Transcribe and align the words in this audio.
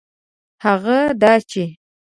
هغه 0.65 0.97
دا 1.21 1.31
چي 1.49 1.63